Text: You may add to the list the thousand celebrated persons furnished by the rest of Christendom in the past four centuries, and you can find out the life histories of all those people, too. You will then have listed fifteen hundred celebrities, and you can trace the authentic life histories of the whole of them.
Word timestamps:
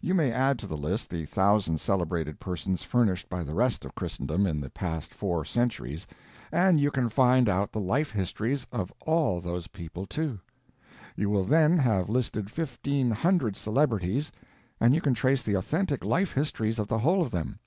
You 0.00 0.14
may 0.14 0.32
add 0.32 0.58
to 0.60 0.66
the 0.66 0.78
list 0.78 1.10
the 1.10 1.26
thousand 1.26 1.76
celebrated 1.78 2.40
persons 2.40 2.84
furnished 2.84 3.28
by 3.28 3.42
the 3.42 3.52
rest 3.52 3.84
of 3.84 3.94
Christendom 3.94 4.46
in 4.46 4.62
the 4.62 4.70
past 4.70 5.12
four 5.12 5.44
centuries, 5.44 6.06
and 6.50 6.80
you 6.80 6.90
can 6.90 7.10
find 7.10 7.50
out 7.50 7.70
the 7.70 7.78
life 7.78 8.10
histories 8.12 8.66
of 8.72 8.90
all 9.02 9.42
those 9.42 9.66
people, 9.66 10.06
too. 10.06 10.40
You 11.16 11.28
will 11.28 11.44
then 11.44 11.76
have 11.76 12.08
listed 12.08 12.48
fifteen 12.50 13.10
hundred 13.10 13.54
celebrities, 13.58 14.32
and 14.80 14.94
you 14.94 15.02
can 15.02 15.12
trace 15.12 15.42
the 15.42 15.56
authentic 15.58 16.02
life 16.02 16.32
histories 16.32 16.78
of 16.78 16.88
the 16.88 17.00
whole 17.00 17.20
of 17.20 17.30
them. 17.30 17.58